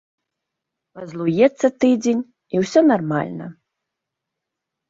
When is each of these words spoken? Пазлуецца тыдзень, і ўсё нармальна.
Пазлуецца 0.97 1.67
тыдзень, 1.83 2.23
і 2.57 2.63
ўсё 2.65 2.79
нармальна. 2.91 3.45